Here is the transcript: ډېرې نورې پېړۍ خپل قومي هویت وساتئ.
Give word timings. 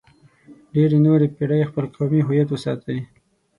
ډېرې 0.73 0.97
نورې 1.05 1.27
پېړۍ 1.35 1.61
خپل 1.69 1.85
قومي 1.95 2.21
هویت 2.23 2.49
وساتئ. 2.51 2.99